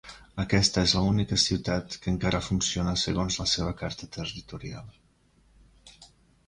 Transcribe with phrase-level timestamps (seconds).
[0.43, 4.93] Aquesta és la única ciutat que encara funciona segons la seva carta territorial.